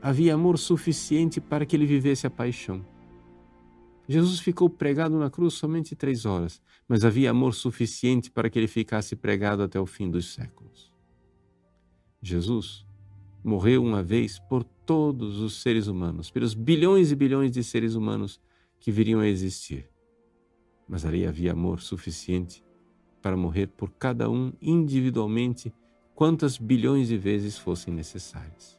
havia 0.00 0.34
amor 0.34 0.58
suficiente 0.58 1.40
para 1.40 1.64
que 1.64 1.74
ele 1.74 1.86
vivesse 1.86 2.26
a 2.26 2.30
paixão. 2.30 2.84
Jesus 4.08 4.40
ficou 4.40 4.68
pregado 4.68 5.18
na 5.18 5.30
cruz 5.30 5.54
somente 5.54 5.94
três 5.94 6.26
horas, 6.26 6.60
mas 6.88 7.04
havia 7.04 7.30
amor 7.30 7.54
suficiente 7.54 8.30
para 8.30 8.50
que 8.50 8.58
ele 8.58 8.66
ficasse 8.66 9.14
pregado 9.14 9.62
até 9.62 9.80
o 9.80 9.86
fim 9.86 10.10
dos 10.10 10.32
séculos. 10.34 10.92
Jesus 12.20 12.84
morreu 13.42 13.82
uma 13.82 14.02
vez 14.02 14.38
por 14.38 14.64
todos 14.64 15.40
os 15.40 15.60
seres 15.62 15.86
humanos, 15.86 16.30
pelos 16.30 16.54
bilhões 16.54 17.10
e 17.10 17.16
bilhões 17.16 17.50
de 17.50 17.62
seres 17.62 17.94
humanos 17.94 18.40
que 18.78 18.90
viriam 18.90 19.20
a 19.20 19.28
existir. 19.28 19.88
Mas 20.88 21.04
ali 21.04 21.26
havia 21.26 21.52
amor 21.52 21.80
suficiente 21.80 22.64
para 23.20 23.36
morrer 23.36 23.68
por 23.68 23.90
cada 23.92 24.28
um 24.28 24.52
individualmente, 24.60 25.72
quantas 26.14 26.58
bilhões 26.58 27.08
de 27.08 27.16
vezes 27.16 27.56
fossem 27.56 27.94
necessárias. 27.94 28.78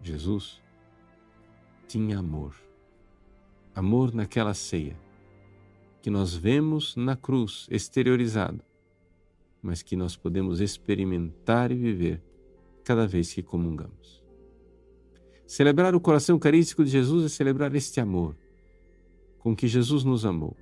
Jesus 0.00 0.60
tinha 1.88 2.18
amor. 2.18 2.54
Amor 3.74 4.14
naquela 4.14 4.52
ceia 4.52 4.98
que 6.02 6.10
nós 6.10 6.34
vemos 6.34 6.94
na 6.96 7.16
cruz 7.16 7.66
exteriorizado, 7.70 8.60
mas 9.62 9.82
que 9.82 9.96
nós 9.96 10.16
podemos 10.16 10.60
experimentar 10.60 11.70
e 11.70 11.76
viver 11.76 12.20
cada 12.84 13.06
vez 13.06 13.32
que 13.32 13.42
comungamos. 13.42 14.22
Celebrar 15.46 15.94
o 15.94 16.00
coração 16.00 16.34
eucarístico 16.34 16.84
de 16.84 16.90
Jesus 16.90 17.24
é 17.24 17.28
celebrar 17.28 17.74
este 17.74 18.00
amor 18.00 18.36
com 19.38 19.54
que 19.54 19.68
Jesus 19.68 20.04
nos 20.04 20.26
amou 20.26 20.56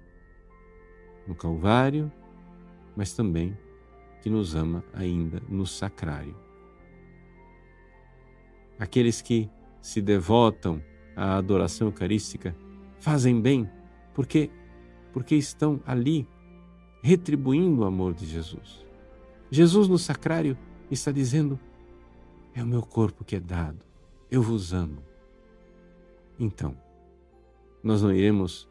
no 1.26 1.34
Calvário, 1.34 2.12
mas 2.94 3.12
também 3.12 3.56
que 4.22 4.30
nos 4.30 4.54
ama 4.54 4.84
ainda 4.92 5.42
no 5.48 5.66
sacrário. 5.66 6.36
Aqueles 8.78 9.20
que 9.20 9.50
se 9.80 10.00
devotam 10.00 10.82
à 11.16 11.36
adoração 11.36 11.88
eucarística 11.88 12.54
fazem 13.00 13.40
bem 13.40 13.68
porque 14.14 14.50
porque 15.12 15.34
estão 15.34 15.80
ali 15.84 16.28
retribuindo 17.02 17.82
o 17.82 17.84
amor 17.84 18.14
de 18.14 18.26
Jesus. 18.26 18.84
Jesus 19.50 19.88
no 19.88 19.98
sacrário 19.98 20.56
está 20.90 21.10
dizendo: 21.10 21.58
é 22.54 22.62
o 22.62 22.66
meu 22.66 22.82
corpo 22.82 23.24
que 23.24 23.36
é 23.36 23.40
dado. 23.40 23.84
Eu 24.30 24.42
vos 24.42 24.72
amo. 24.72 25.02
Então, 26.38 26.76
nós 27.82 28.02
não 28.02 28.12
iremos 28.12 28.68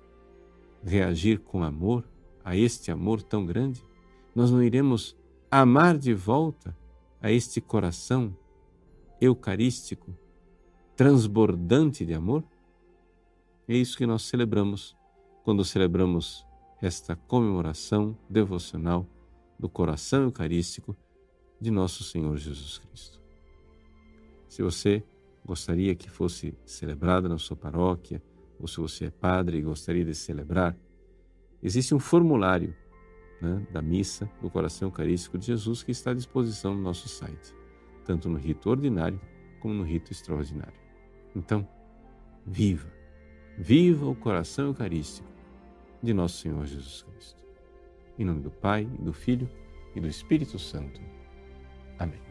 reagir 0.84 1.40
com 1.40 1.64
amor 1.64 2.08
a 2.44 2.56
este 2.56 2.92
amor 2.92 3.22
tão 3.22 3.46
grande? 3.46 3.84
Nós 4.34 4.50
não 4.50 4.64
iremos 4.64 5.18
amar 5.52 5.98
de 5.98 6.14
volta 6.14 6.76
a 7.22 7.32
este 7.32 7.60
coração 7.60 8.36
eucarístico, 9.20 10.16
transbordante 10.96 12.06
de 12.06 12.14
amor? 12.14 12.44
É 13.70 13.76
isso 13.76 13.96
que 13.96 14.08
nós 14.08 14.24
celebramos 14.24 14.98
quando 15.44 15.64
celebramos 15.64 16.44
esta 16.82 17.16
comemoração 17.16 18.18
devocional 18.28 19.06
do 19.60 19.70
coração 19.70 20.24
eucarístico 20.24 20.98
de 21.62 21.70
nosso 21.70 22.04
Senhor 22.04 22.36
Jesus 22.36 22.80
Cristo. 22.80 23.22
Se 24.48 24.64
você 24.64 25.04
gostaria 25.46 25.94
que 25.94 26.10
fosse 26.10 26.58
celebrada 26.66 27.30
na 27.30 27.38
sua 27.38 27.56
paróquia, 27.56 28.24
ou 28.60 28.68
se 28.68 28.78
você 28.78 29.06
é 29.06 29.12
padre 29.12 29.60
e 29.60 29.62
gostaria 29.62 30.04
de 30.04 30.16
celebrar, 30.16 30.76
existe 31.62 31.94
um 31.94 32.00
formulário 32.00 32.76
né, 33.40 33.68
da 33.72 33.84
missa 33.84 34.28
do 34.42 34.50
coração 34.50 34.88
eucarístico 34.88 35.38
de 35.38 35.46
Jesus 35.46 35.84
que 35.84 35.92
está 35.92 36.10
à 36.10 36.16
disposição 36.16 36.74
no 36.74 36.82
nosso 36.82 37.08
site, 37.08 37.54
tanto 38.04 38.30
no 38.30 38.40
rito 38.40 38.68
ordinário 38.68 39.22
como 39.60 39.76
no 39.76 39.84
rito 39.84 40.12
extraordinário. 40.12 40.80
Então, 41.36 41.68
viva, 42.44 42.98
viva 43.60 44.06
o 44.06 44.16
coração 44.16 44.68
eucarístico 44.68 45.28
de 46.02 46.14
nosso 46.14 46.38
Senhor 46.38 46.66
Jesus 46.66 47.04
Cristo. 47.04 47.44
Em 48.18 48.24
nome 48.24 48.42
do 48.42 48.50
Pai, 48.50 48.88
e 48.98 49.04
do 49.04 49.12
Filho 49.12 49.50
e 49.94 50.00
do 50.00 50.08
Espírito 50.08 50.58
Santo. 50.58 51.02
Amém. 52.00 52.29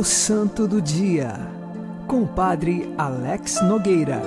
O 0.00 0.02
Santo 0.02 0.66
do 0.66 0.80
Dia, 0.80 1.34
com 2.08 2.22
o 2.22 2.26
Padre 2.26 2.90
Alex 2.96 3.60
Nogueira. 3.60 4.22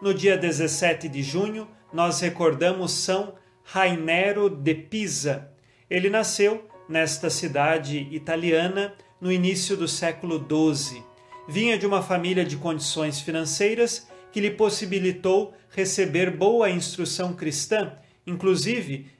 No 0.00 0.14
dia 0.14 0.38
17 0.38 1.06
de 1.06 1.22
junho, 1.22 1.68
nós 1.92 2.18
recordamos 2.20 2.92
São 2.92 3.34
Rainero 3.62 4.48
de 4.48 4.74
Pisa. 4.74 5.52
Ele 5.90 6.08
nasceu 6.08 6.66
nesta 6.88 7.28
cidade 7.28 8.08
italiana 8.10 8.94
no 9.20 9.30
início 9.30 9.76
do 9.76 9.86
século 9.86 10.38
XII. 10.38 11.02
Vinha 11.46 11.76
de 11.76 11.86
uma 11.86 12.02
família 12.02 12.42
de 12.42 12.56
condições 12.56 13.20
financeiras 13.20 14.08
que 14.32 14.40
lhe 14.40 14.50
possibilitou 14.50 15.52
receber 15.68 16.34
boa 16.34 16.70
instrução 16.70 17.34
cristã, 17.34 17.92
inclusive 18.26 19.10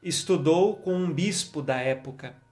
estudou 0.00 0.76
com 0.76 0.94
um 0.94 1.12
bispo 1.12 1.60
da 1.60 1.80
época. 1.80 2.43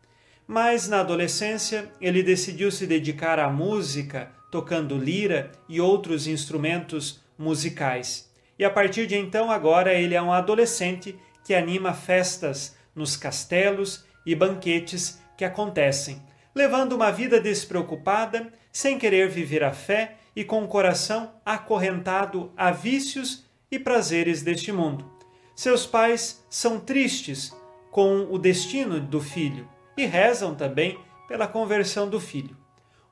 Mas 0.47 0.89
na 0.89 1.01
adolescência 1.01 1.91
ele 2.01 2.23
decidiu 2.23 2.71
se 2.71 2.87
dedicar 2.87 3.39
à 3.39 3.49
música, 3.49 4.31
tocando 4.51 4.99
lira 4.99 5.53
e 5.69 5.81
outros 5.81 6.27
instrumentos 6.27 7.21
musicais. 7.39 8.31
E 8.59 8.65
a 8.65 8.71
partir 8.71 9.07
de 9.07 9.17
então, 9.17 9.51
agora 9.51 9.95
ele 9.95 10.15
é 10.15 10.23
um 10.23 10.33
adolescente 10.33 11.19
que 11.45 11.55
anima 11.55 11.95
festas 11.95 12.77
nos 12.95 13.17
castelos 13.17 14.05
e 14.27 14.35
banquetes 14.35 15.21
que 15.37 15.45
acontecem, 15.45 16.23
levando 16.55 16.93
uma 16.93 17.11
vida 17.11 17.41
despreocupada, 17.41 18.53
sem 18.71 18.99
querer 18.99 19.29
viver 19.29 19.65
a 19.65 19.73
fé 19.73 20.17
e 20.37 20.45
com 20.45 20.63
o 20.63 20.69
coração 20.69 21.33
acorrentado 21.45 22.53
a 22.57 22.71
vícios 22.71 23.45
e 23.71 23.79
prazeres 23.79 24.43
deste 24.43 24.71
mundo. 24.71 25.11
Seus 25.57 25.87
pais 25.87 26.45
são 26.49 26.79
tristes 26.79 27.55
com 27.91 28.29
o 28.31 28.39
destino 28.39 29.01
do 29.01 29.21
filho 29.21 29.69
e 29.97 30.07
rezam 30.07 30.55
também 30.55 30.99
pela 31.29 31.47
conversão 31.47 32.09
do 32.09 32.21
filho. 32.21 32.57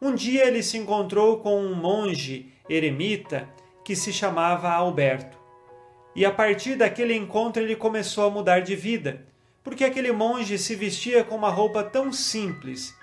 Um 0.01 0.15
dia 0.15 0.47
ele 0.47 0.63
se 0.63 0.79
encontrou 0.79 1.41
com 1.41 1.61
um 1.61 1.75
monge 1.75 2.53
eremita 2.69 3.49
que 3.85 3.95
se 3.95 4.13
chamava 4.13 4.71
Alberto. 4.71 5.39
E 6.15 6.25
a 6.25 6.31
partir 6.31 6.77
daquele 6.77 7.15
encontro 7.15 7.63
ele 7.63 7.77
começou 7.77 8.27
a 8.27 8.31
mudar 8.31 8.61
de 8.61 8.75
vida, 8.75 9.27
porque 9.63 9.85
aquele 9.85 10.11
monge 10.11 10.59
se 10.59 10.75
vestia 10.75 11.23
com 11.23 11.37
uma 11.37 11.51
roupa 11.51 11.85
tão 11.85 12.13
simples 12.13 12.95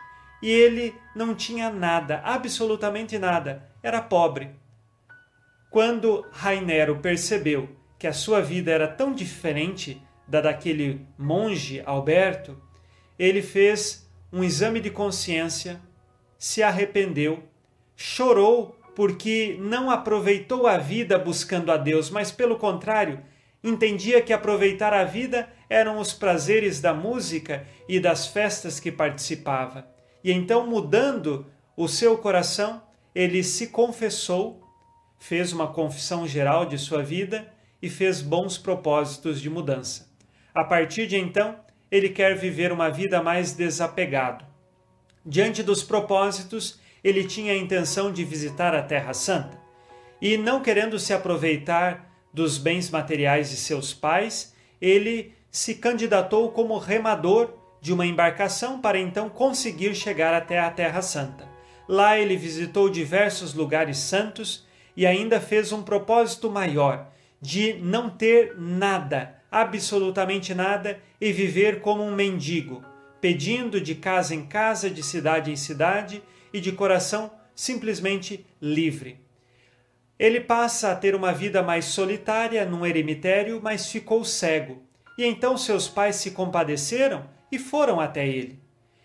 e 0.41 0.49
ele 0.49 0.95
não 1.15 1.33
tinha 1.33 1.69
nada, 1.69 2.21
absolutamente 2.23 3.17
nada, 3.17 3.69
era 3.81 4.01
pobre. 4.01 4.51
Quando 5.69 6.25
Rainero 6.31 6.97
percebeu 6.97 7.69
que 7.97 8.07
a 8.07 8.13
sua 8.13 8.41
vida 8.41 8.71
era 8.71 8.87
tão 8.87 9.13
diferente 9.13 10.01
da 10.27 10.41
daquele 10.41 11.05
monge 11.17 11.81
Alberto, 11.85 12.61
ele 13.17 13.41
fez 13.41 14.07
um 14.31 14.43
exame 14.43 14.79
de 14.79 14.89
consciência, 14.89 15.81
se 16.37 16.61
arrependeu, 16.61 17.43
chorou 17.95 18.77
porque 18.95 19.57
não 19.59 19.91
aproveitou 19.91 20.65
a 20.65 20.77
vida 20.77 21.19
buscando 21.19 21.71
a 21.71 21.77
Deus, 21.77 22.09
mas 22.09 22.31
pelo 22.31 22.57
contrário, 22.57 23.23
entendia 23.63 24.21
que 24.21 24.33
aproveitar 24.33 24.93
a 24.93 25.03
vida 25.03 25.47
eram 25.69 25.99
os 25.99 26.13
prazeres 26.13 26.81
da 26.81 26.93
música 26.93 27.67
e 27.87 27.99
das 27.99 28.27
festas 28.27 28.79
que 28.79 28.91
participava. 28.91 29.87
E 30.23 30.31
então, 30.31 30.65
mudando 30.65 31.45
o 31.75 31.87
seu 31.87 32.17
coração, 32.17 32.81
ele 33.13 33.43
se 33.43 33.67
confessou, 33.67 34.61
fez 35.19 35.53
uma 35.53 35.67
confissão 35.67 36.27
geral 36.27 36.65
de 36.65 36.77
sua 36.77 37.03
vida 37.03 37.51
e 37.81 37.89
fez 37.89 38.21
bons 38.21 38.57
propósitos 38.57 39.39
de 39.39 39.49
mudança. 39.49 40.07
A 40.55 40.63
partir 40.63 41.05
de 41.07 41.17
então, 41.17 41.55
ele 41.91 42.09
quer 42.09 42.35
viver 42.35 42.71
uma 42.71 42.89
vida 42.89 43.21
mais 43.21 43.53
desapegado. 43.53 44.45
Diante 45.25 45.61
dos 45.61 45.83
propósitos, 45.83 46.79
ele 47.03 47.23
tinha 47.25 47.53
a 47.53 47.57
intenção 47.57 48.11
de 48.11 48.23
visitar 48.23 48.75
a 48.75 48.81
Terra 48.81 49.13
Santa 49.13 49.59
e, 50.21 50.37
não 50.37 50.61
querendo 50.61 50.97
se 50.99 51.13
aproveitar 51.13 52.11
dos 52.33 52.57
bens 52.57 52.89
materiais 52.89 53.49
de 53.49 53.57
seus 53.57 53.93
pais, 53.93 54.53
ele 54.81 55.33
se 55.49 55.75
candidatou 55.75 56.51
como 56.51 56.77
remador 56.77 57.53
de 57.81 57.93
uma 57.93 58.05
embarcação 58.05 58.79
para 58.79 58.99
então 58.99 59.29
conseguir 59.29 59.95
chegar 59.95 60.33
até 60.33 60.59
a 60.59 60.69
Terra 60.69 61.01
Santa. 61.01 61.47
Lá 61.87 62.17
ele 62.17 62.35
visitou 62.35 62.89
diversos 62.89 63.53
lugares 63.53 63.97
santos 63.97 64.65
e 64.95 65.05
ainda 65.05 65.39
fez 65.39 65.71
um 65.71 65.81
propósito 65.81 66.49
maior 66.49 67.07
de 67.41 67.73
não 67.73 68.09
ter 68.09 68.55
nada, 68.57 69.36
absolutamente 69.51 70.53
nada, 70.53 70.99
e 71.19 71.31
viver 71.31 71.81
como 71.81 72.03
um 72.03 72.13
mendigo, 72.13 72.83
pedindo 73.19 73.81
de 73.81 73.95
casa 73.95 74.35
em 74.35 74.45
casa, 74.45 74.89
de 74.89 75.01
cidade 75.01 75.51
em 75.51 75.55
cidade 75.55 76.21
e 76.53 76.59
de 76.59 76.71
coração 76.71 77.31
simplesmente 77.55 78.45
livre. 78.61 79.19
Ele 80.19 80.39
passa 80.39 80.91
a 80.91 80.95
ter 80.95 81.13
uma 81.13 81.31
vida 81.31 81.61
mais 81.61 81.85
solitária 81.85 82.65
num 82.65 82.85
eremitério, 82.85 83.59
mas 83.61 83.91
ficou 83.91 84.23
cego. 84.23 84.81
E 85.17 85.25
então 85.25 85.57
seus 85.57 85.87
pais 85.87 86.15
se 86.17 86.31
compadeceram 86.31 87.25
e 87.51 87.59
foram 87.59 87.99
até 87.99 88.27
ele. 88.27 88.59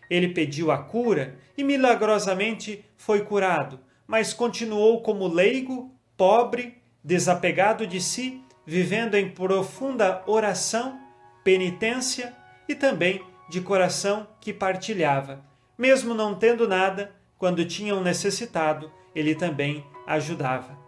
Ele 0.09 0.29
pediu 0.29 0.71
a 0.71 0.79
cura 0.79 1.39
e 1.57 1.65
milagrosamente 1.65 2.85
foi 2.97 3.25
curado, 3.25 3.81
mas 4.07 4.33
continuou 4.33 5.03
como 5.03 5.27
leigo, 5.27 5.95
pobre, 6.17 6.77
desapegado 7.03 7.87
de 7.87 8.01
si, 8.01 8.43
vivendo 8.67 9.15
em 9.15 9.31
profunda 9.31 10.23
oração, 10.27 11.01
penitência 11.43 12.37
e 12.69 12.75
também 12.75 13.25
de 13.49 13.61
coração 13.61 14.27
que 14.41 14.53
partilhava. 14.53 15.45
Mesmo 15.77 16.15
não 16.15 16.35
tendo 16.35 16.69
nada, 16.69 17.13
quando 17.39 17.65
tinham 17.65 18.03
necessitado, 18.03 18.91
ele 19.15 19.35
também 19.35 19.85
ajudava. 20.07 20.79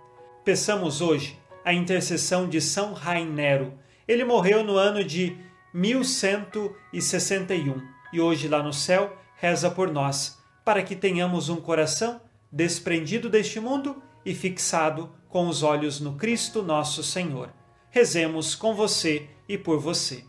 Peçamos 0.44 1.00
hoje 1.00 1.38
a 1.64 1.72
intercessão 1.72 2.46
de 2.48 2.60
São 2.60 2.92
Rainero. 2.92 3.72
Ele 4.06 4.24
morreu 4.24 4.62
no 4.62 4.76
ano 4.76 5.02
de 5.02 5.36
1161 5.72 7.82
e 8.12 8.20
hoje 8.20 8.46
lá 8.46 8.62
no 8.62 8.72
céu 8.72 9.18
reza 9.36 9.68
por 9.70 9.90
nós, 9.90 10.38
para 10.64 10.80
que 10.82 10.94
tenhamos 10.94 11.48
um 11.48 11.56
coração 11.56 12.20
desprendido 12.52 13.28
deste 13.28 13.58
mundo 13.58 14.00
e 14.24 14.32
fixado 14.34 15.10
com 15.28 15.48
os 15.48 15.64
olhos 15.64 16.00
no 16.00 16.14
Cristo 16.14 16.62
nosso 16.62 17.02
Senhor. 17.02 17.50
Rezemos 17.94 18.56
com 18.56 18.74
você 18.74 19.28
e 19.48 19.56
por 19.56 19.78
você. 19.78 20.24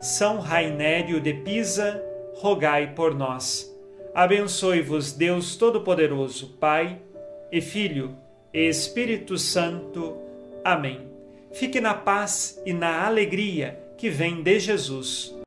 São 0.00 0.40
Rainério 0.40 1.20
de 1.20 1.32
Pisa, 1.32 2.02
rogai 2.34 2.92
por 2.92 3.14
nós. 3.14 3.72
Abençoe-vos 4.12 5.12
Deus 5.12 5.54
Todo-Poderoso, 5.54 6.56
Pai 6.58 7.00
e 7.52 7.60
Filho 7.60 8.16
e 8.52 8.68
Espírito 8.68 9.38
Santo. 9.38 10.16
Amém. 10.64 11.08
Fique 11.52 11.80
na 11.80 11.94
paz 11.94 12.60
e 12.66 12.72
na 12.72 13.06
alegria 13.06 13.78
que 13.96 14.10
vem 14.10 14.42
de 14.42 14.58
Jesus. 14.58 15.37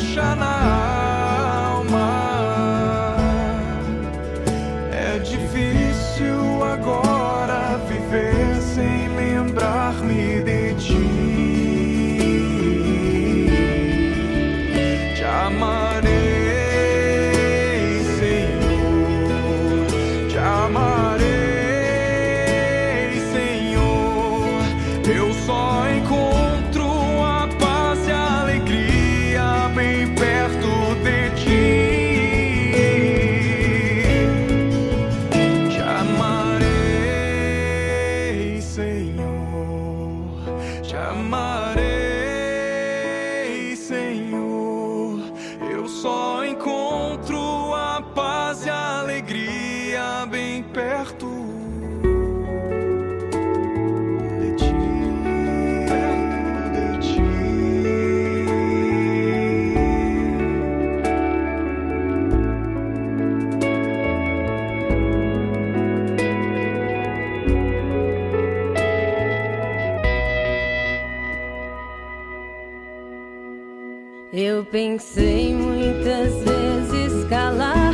Encontro 0.00 0.49
pensei 74.70 75.52
muitas 75.52 76.32
vezes 76.44 77.24
calar 77.28 77.89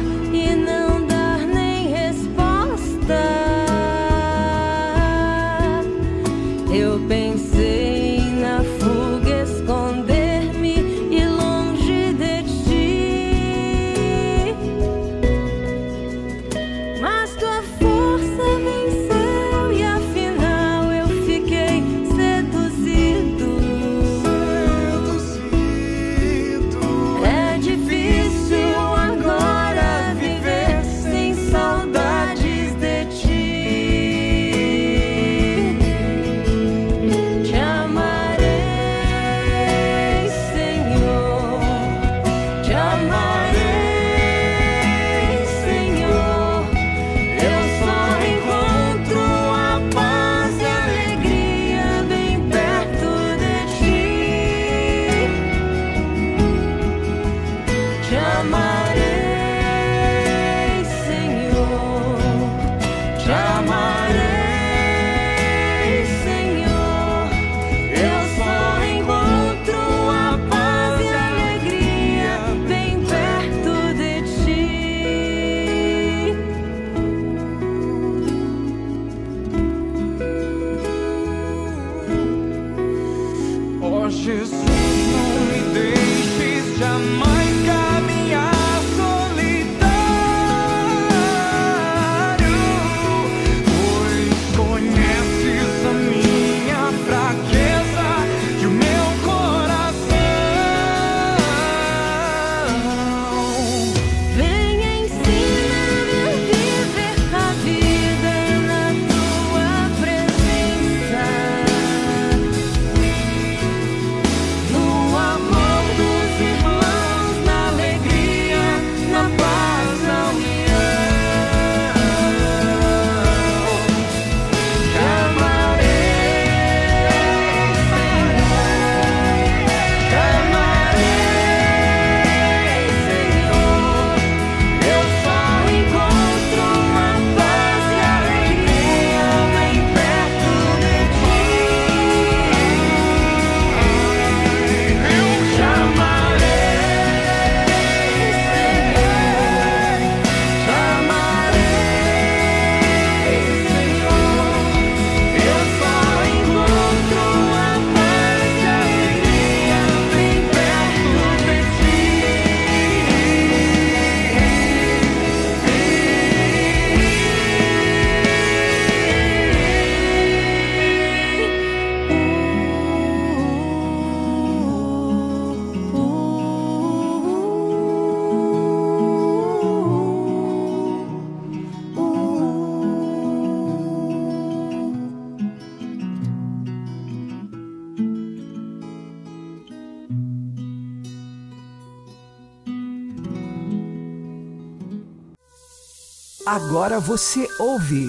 Agora 196.56 196.98
você 196.98 197.46
ouve 197.58 198.08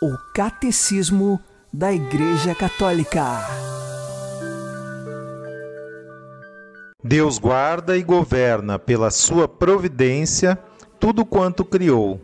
o 0.00 0.16
Catecismo 0.32 1.40
da 1.72 1.92
Igreja 1.92 2.54
Católica. 2.54 3.40
Deus 7.02 7.40
guarda 7.40 7.98
e 7.98 8.04
governa 8.04 8.78
pela 8.78 9.10
sua 9.10 9.48
providência 9.48 10.56
tudo 11.00 11.26
quanto 11.26 11.64
criou, 11.64 12.20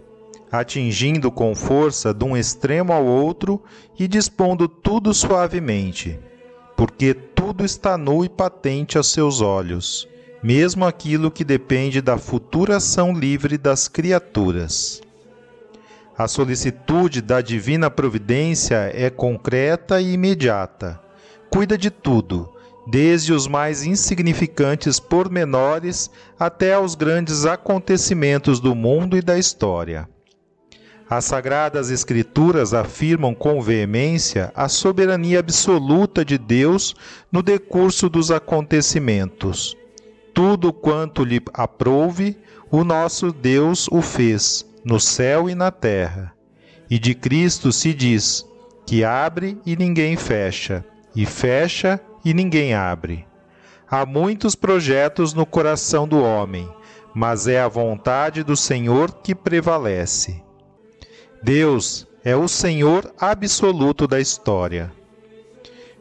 atingindo 0.48 1.28
com 1.28 1.57
força 1.57 2.14
de 2.14 2.24
um 2.24 2.37
extremo 2.37 2.92
ao 2.92 3.05
outro 3.05 3.61
e 3.98 4.07
dispondo 4.07 4.68
tudo 4.68 5.12
suavemente, 5.12 6.20
porque 6.76 7.12
tudo 7.14 7.64
está 7.64 7.98
nu 7.98 8.24
e 8.24 8.28
patente 8.28 8.96
aos 8.96 9.11
seus 9.11 9.40
olhos, 9.40 10.09
mesmo 10.40 10.85
aquilo 10.85 11.33
que 11.33 11.42
depende 11.42 12.00
da 12.00 12.16
futura 12.16 12.76
ação 12.76 13.12
livre 13.12 13.59
das 13.59 13.88
criaturas. 13.88 15.02
A 16.16 16.29
solicitude 16.29 17.22
da 17.22 17.40
divina 17.40 17.90
providência 17.90 18.90
é 18.94 19.09
concreta 19.09 20.01
e 20.01 20.12
imediata. 20.12 21.01
Cuida 21.51 21.77
de 21.79 21.90
tudo, 21.90 22.53
desde 22.87 23.33
os 23.33 23.46
mais 23.46 23.85
insignificantes 23.85 25.01
pormenores 25.01 26.11
até 26.38 26.75
aos 26.75 26.94
grandes 26.94 27.46
acontecimentos 27.46 28.61
do 28.61 28.75
mundo 28.75 29.16
e 29.16 29.22
da 29.22 29.38
história. 29.38 30.09
As 31.09 31.25
sagradas 31.27 31.90
Escrituras 31.90 32.72
afirmam 32.72 33.35
com 33.35 33.61
veemência 33.61 34.53
a 34.55 34.68
soberania 34.68 35.40
absoluta 35.40 36.25
de 36.25 36.38
Deus 36.38 36.94
no 37.31 37.42
decurso 37.42 38.09
dos 38.09 38.31
acontecimentos. 38.31 39.77
Tudo 40.33 40.72
quanto 40.72 41.25
lhe 41.25 41.40
aprouve, 41.53 42.38
o 42.70 42.83
nosso 42.83 43.31
Deus 43.31 43.88
o 43.88 44.01
fez, 44.01 44.64
no 44.85 44.99
céu 44.99 45.49
e 45.49 45.55
na 45.55 45.71
terra. 45.71 46.33
E 46.90 46.99
de 46.99 47.14
Cristo 47.14 47.73
se 47.73 47.95
diz 47.95 48.47
que 48.87 49.05
abre 49.05 49.59
e 49.64 49.77
ninguém 49.77 50.16
fecha, 50.16 50.85
e 51.14 51.25
fecha 51.25 52.01
e 52.25 52.35
ninguém 52.35 52.75
abre. 52.75 53.27
Há 53.90 54.07
muitos 54.07 54.55
projetos 54.55 55.35
no 55.35 55.45
coração 55.45 56.09
do 56.09 56.23
homem, 56.23 56.68
mas 57.14 57.47
é 57.47 57.61
a 57.61 57.68
vontade 57.68 58.42
do 58.42 58.57
Senhor 58.57 59.12
que 59.23 59.35
prevalece. 59.35 60.42
Deus 61.42 62.07
é 62.25 62.35
o 62.37 62.49
Senhor 62.49 63.12
absoluto 63.18 64.07
da 64.07 64.21
história. 64.21 64.92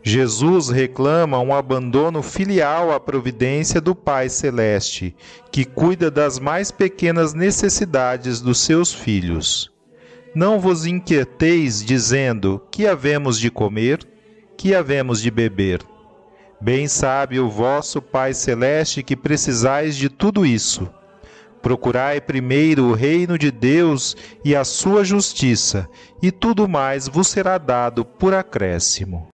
Jesus 0.03 0.69
reclama 0.69 1.39
um 1.39 1.53
abandono 1.53 2.23
filial 2.23 2.91
à 2.91 2.99
providência 2.99 3.79
do 3.79 3.93
Pai 3.93 4.29
Celeste, 4.29 5.15
que 5.51 5.63
cuida 5.63 6.09
das 6.09 6.39
mais 6.39 6.71
pequenas 6.71 7.35
necessidades 7.35 8.41
dos 8.41 8.59
seus 8.59 8.91
filhos. 8.91 9.71
Não 10.33 10.59
vos 10.59 10.87
inquieteis 10.87 11.85
dizendo: 11.85 12.61
que 12.71 12.87
havemos 12.87 13.39
de 13.39 13.51
comer, 13.51 13.99
que 14.57 14.73
havemos 14.73 15.21
de 15.21 15.29
beber. 15.29 15.81
Bem 16.59 16.87
sabe 16.87 17.39
o 17.39 17.49
vosso 17.49 18.01
Pai 18.01 18.33
Celeste 18.33 19.03
que 19.03 19.15
precisais 19.15 19.95
de 19.95 20.09
tudo 20.09 20.45
isso. 20.45 20.89
Procurai 21.61 22.19
primeiro 22.19 22.85
o 22.85 22.93
reino 22.93 23.37
de 23.37 23.51
Deus 23.51 24.15
e 24.43 24.55
a 24.55 24.63
sua 24.63 25.03
justiça, 25.03 25.87
e 26.23 26.31
tudo 26.31 26.67
mais 26.67 27.07
vos 27.07 27.27
será 27.27 27.59
dado 27.59 28.03
por 28.03 28.33
acréscimo. 28.33 29.31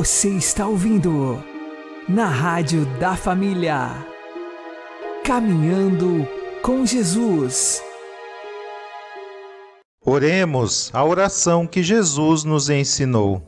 Você 0.00 0.30
está 0.30 0.66
ouvindo 0.66 1.44
na 2.08 2.24
Rádio 2.24 2.86
da 2.98 3.14
Família. 3.16 4.02
Caminhando 5.22 6.26
com 6.62 6.86
Jesus. 6.86 7.82
Oremos 10.02 10.90
a 10.94 11.04
oração 11.04 11.66
que 11.66 11.82
Jesus 11.82 12.44
nos 12.44 12.70
ensinou. 12.70 13.42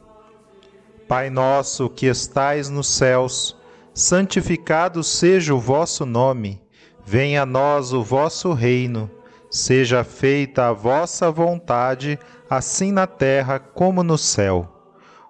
Pai 1.09 1.31
nosso 1.31 1.89
que 1.89 2.05
estais 2.05 2.69
nos 2.69 2.87
céus, 2.87 3.57
santificado 3.95 5.03
seja 5.03 5.55
o 5.55 5.59
vosso 5.59 6.05
nome. 6.05 6.61
Venha 7.03 7.45
a 7.45 7.47
nós 7.47 7.95
o 7.95 8.03
vosso 8.03 8.53
reino. 8.53 9.11
Seja 9.51 10.05
feita 10.05 10.69
a 10.69 10.75
vossa 10.75 11.31
vontade, 11.31 12.19
assim 12.51 12.93
na 12.93 13.07
terra 13.07 13.59
como 13.59 14.03
no 14.03 14.19
céu. 14.19 14.72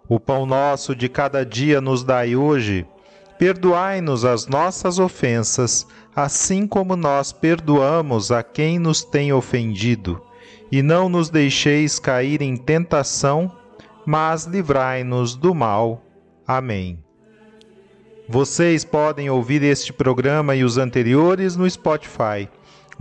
O 0.09 0.18
pão 0.18 0.44
nosso 0.44 0.94
de 0.94 1.09
cada 1.09 1.44
dia 1.44 1.80
nos 1.80 2.03
dai 2.03 2.34
hoje. 2.36 2.86
Perdoai-nos 3.38 4.24
as 4.24 4.46
nossas 4.46 4.98
ofensas, 4.98 5.86
assim 6.14 6.66
como 6.66 6.96
nós 6.96 7.32
perdoamos 7.32 8.30
a 8.30 8.42
quem 8.42 8.78
nos 8.78 9.03
tem 9.03 9.32
ofendido. 9.32 10.20
E 10.70 10.82
não 10.82 11.09
nos 11.09 11.30
deixeis 11.30 11.98
cair 11.98 12.42
em 12.42 12.57
tentação, 12.57 13.50
mas 14.07 14.44
livrai-nos 14.44 15.34
do 15.34 15.55
mal. 15.55 16.03
Amém. 16.46 17.03
Vocês 18.28 18.84
podem 18.84 19.28
ouvir 19.28 19.62
este 19.62 19.92
programa 19.92 20.55
e 20.55 20.64
os 20.64 20.78
anteriores 20.78 21.57
no 21.57 21.68
Spotify. 21.68 22.48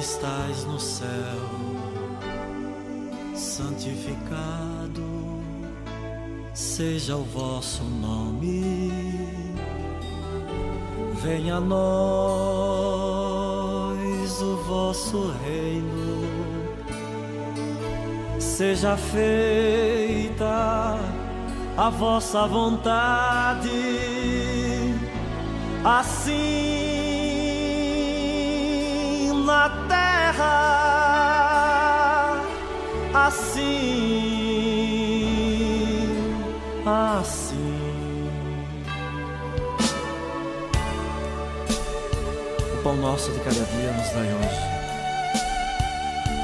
Estais 0.00 0.64
no 0.64 0.80
céu, 0.80 1.06
santificado 3.34 5.02
seja 6.54 7.16
o 7.16 7.24
vosso 7.24 7.84
nome. 7.84 8.90
Venha 11.22 11.56
a 11.56 11.60
nós 11.60 13.10
vosso 14.70 15.32
reino. 15.44 16.28
Seja 18.38 18.96
feita 18.96 20.96
a 21.76 21.90
vossa 21.90 22.46
vontade, 22.46 23.70
assim 25.84 26.69
na 29.50 29.68
terra, 29.88 30.54
assim, 33.12 33.66
assim. 36.86 38.30
O 42.72 42.82
pão 42.84 42.96
nosso 42.96 43.32
de 43.32 43.40
cada 43.40 43.52
dia 43.52 43.90
nos 43.90 44.08
dai 44.10 44.32
hoje. 44.34 44.70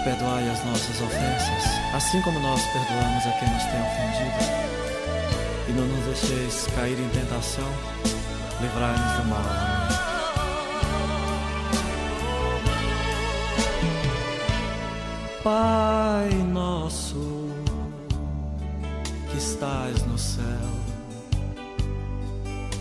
Perdoai 0.03 0.51
as 0.51 0.65
nossas 0.65 1.01
ofensas, 1.01 1.65
assim 1.95 2.21
como 2.23 2.41
nós 2.41 2.61
perdoamos 2.73 3.25
a 3.25 3.31
quem 3.39 3.49
nos 3.51 3.63
tem 3.63 3.81
ofendido. 3.83 4.43
E 5.69 5.73
não 5.73 5.87
nos 5.87 6.05
deixeis 6.07 6.67
cair 6.75 6.99
em 6.99 7.09
tentação, 7.11 7.71
livrai-nos 8.61 9.13
do 9.19 9.25
mal. 9.29 9.39
Amém. 9.39 9.96
Pai 15.47 16.29
nosso 16.53 17.47
que 19.31 19.37
estás 19.39 20.05
no 20.07 20.19
céu, 20.19 20.43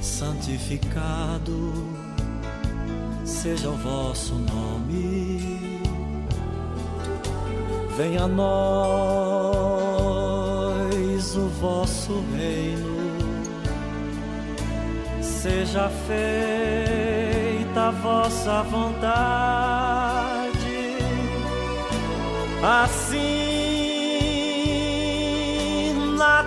santificado 0.02 1.72
seja 3.24 3.70
o 3.70 3.78
vosso 3.78 4.34
nome. 4.34 5.80
Venha 7.96 8.24
a 8.24 8.28
nós 8.28 8.56
o 11.36 11.48
vosso 11.62 12.24
reino. 12.36 12.96
Seja 15.22 15.88
feita 16.08 17.90
a 17.90 17.92
vossa 17.92 18.64
vontade, 18.64 20.15
assim 22.66 23.14
na 26.18 26.44